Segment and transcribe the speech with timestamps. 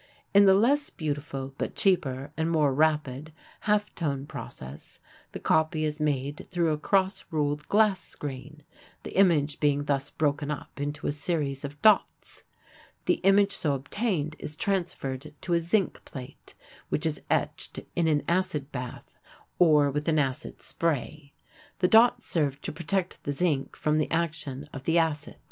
[0.33, 3.31] In the less beautiful but cheaper and more rapid
[3.69, 4.97] half tone process
[5.31, 8.63] the copy is made through a cross ruled glass screen,
[9.03, 12.41] the image being thus broken up into a series of dots.
[13.05, 16.55] The image so obtained is transferred to a zinc plate,
[16.89, 19.19] which is etched in an acid bath
[19.59, 21.31] or with an acid spray.
[21.77, 25.35] The dots serve to protect the zinc from the action of the acid.